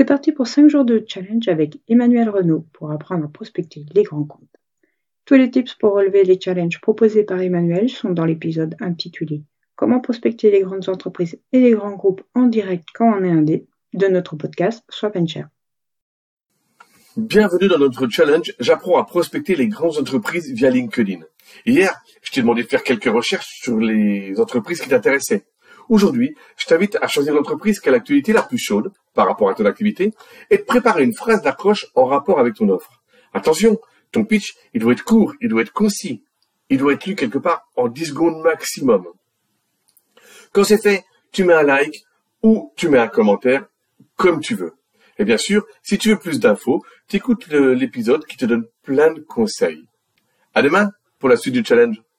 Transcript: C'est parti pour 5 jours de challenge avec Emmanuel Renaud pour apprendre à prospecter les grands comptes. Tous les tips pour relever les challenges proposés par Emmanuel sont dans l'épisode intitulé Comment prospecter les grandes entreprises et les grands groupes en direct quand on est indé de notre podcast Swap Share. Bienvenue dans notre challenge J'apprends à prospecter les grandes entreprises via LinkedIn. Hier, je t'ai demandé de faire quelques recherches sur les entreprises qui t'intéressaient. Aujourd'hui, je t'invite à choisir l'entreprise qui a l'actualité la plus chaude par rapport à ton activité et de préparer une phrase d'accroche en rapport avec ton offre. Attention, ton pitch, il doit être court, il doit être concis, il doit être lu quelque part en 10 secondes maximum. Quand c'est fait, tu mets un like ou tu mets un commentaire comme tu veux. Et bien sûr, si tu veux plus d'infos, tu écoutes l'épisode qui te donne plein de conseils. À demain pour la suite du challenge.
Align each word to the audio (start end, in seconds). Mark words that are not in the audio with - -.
C'est 0.00 0.06
parti 0.06 0.32
pour 0.32 0.46
5 0.46 0.70
jours 0.70 0.86
de 0.86 1.04
challenge 1.06 1.46
avec 1.48 1.78
Emmanuel 1.86 2.30
Renaud 2.30 2.64
pour 2.72 2.90
apprendre 2.90 3.26
à 3.26 3.28
prospecter 3.28 3.84
les 3.92 4.02
grands 4.02 4.24
comptes. 4.24 4.56
Tous 5.26 5.34
les 5.34 5.50
tips 5.50 5.74
pour 5.74 5.92
relever 5.92 6.24
les 6.24 6.40
challenges 6.40 6.80
proposés 6.80 7.22
par 7.22 7.38
Emmanuel 7.38 7.90
sont 7.90 8.08
dans 8.08 8.24
l'épisode 8.24 8.76
intitulé 8.80 9.42
Comment 9.76 10.00
prospecter 10.00 10.50
les 10.50 10.62
grandes 10.62 10.88
entreprises 10.88 11.38
et 11.52 11.60
les 11.60 11.72
grands 11.72 11.96
groupes 11.96 12.22
en 12.34 12.46
direct 12.46 12.88
quand 12.94 13.14
on 13.14 13.22
est 13.22 13.30
indé 13.30 13.66
de 13.92 14.06
notre 14.06 14.36
podcast 14.36 14.82
Swap 14.88 15.18
Share. 15.28 15.50
Bienvenue 17.18 17.68
dans 17.68 17.78
notre 17.78 18.08
challenge 18.08 18.54
J'apprends 18.58 18.98
à 18.98 19.04
prospecter 19.04 19.54
les 19.54 19.68
grandes 19.68 19.98
entreprises 19.98 20.50
via 20.54 20.70
LinkedIn. 20.70 21.20
Hier, 21.66 21.94
je 22.22 22.32
t'ai 22.32 22.40
demandé 22.40 22.62
de 22.62 22.68
faire 22.68 22.84
quelques 22.84 23.04
recherches 23.04 23.60
sur 23.60 23.78
les 23.78 24.40
entreprises 24.40 24.80
qui 24.80 24.88
t'intéressaient. 24.88 25.44
Aujourd'hui, 25.90 26.36
je 26.56 26.66
t'invite 26.66 26.96
à 27.02 27.08
choisir 27.08 27.34
l'entreprise 27.34 27.80
qui 27.80 27.88
a 27.88 27.92
l'actualité 27.92 28.32
la 28.32 28.42
plus 28.42 28.58
chaude 28.58 28.92
par 29.12 29.26
rapport 29.26 29.50
à 29.50 29.54
ton 29.54 29.66
activité 29.66 30.14
et 30.48 30.58
de 30.58 30.62
préparer 30.62 31.02
une 31.02 31.12
phrase 31.12 31.42
d'accroche 31.42 31.86
en 31.96 32.04
rapport 32.04 32.38
avec 32.38 32.54
ton 32.54 32.68
offre. 32.68 33.02
Attention, 33.34 33.76
ton 34.12 34.24
pitch, 34.24 34.54
il 34.72 34.80
doit 34.80 34.92
être 34.92 35.02
court, 35.02 35.34
il 35.40 35.48
doit 35.48 35.62
être 35.62 35.72
concis, 35.72 36.22
il 36.68 36.78
doit 36.78 36.92
être 36.92 37.06
lu 37.06 37.16
quelque 37.16 37.38
part 37.38 37.68
en 37.74 37.88
10 37.88 38.06
secondes 38.06 38.40
maximum. 38.40 39.04
Quand 40.52 40.62
c'est 40.62 40.80
fait, 40.80 41.04
tu 41.32 41.42
mets 41.42 41.54
un 41.54 41.64
like 41.64 42.04
ou 42.44 42.72
tu 42.76 42.88
mets 42.88 42.98
un 42.98 43.08
commentaire 43.08 43.66
comme 44.14 44.40
tu 44.40 44.54
veux. 44.54 44.74
Et 45.18 45.24
bien 45.24 45.38
sûr, 45.38 45.66
si 45.82 45.98
tu 45.98 46.10
veux 46.10 46.18
plus 46.20 46.38
d'infos, 46.38 46.84
tu 47.08 47.16
écoutes 47.16 47.48
l'épisode 47.48 48.24
qui 48.26 48.36
te 48.36 48.44
donne 48.44 48.66
plein 48.84 49.12
de 49.12 49.20
conseils. 49.22 49.84
À 50.54 50.62
demain 50.62 50.92
pour 51.18 51.28
la 51.28 51.36
suite 51.36 51.54
du 51.54 51.64
challenge. 51.64 52.00